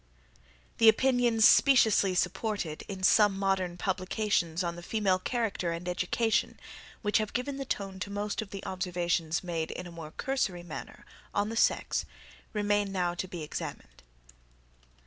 [0.79, 6.59] The opinions speciously supported, in some modern publications on the female character, and education,
[7.03, 10.63] which have given the tone to most of the observations made, in a more cursory
[10.63, 12.05] manner, on the sex,
[12.51, 14.01] remain now to be examined.